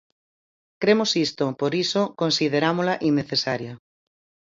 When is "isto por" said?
1.27-1.71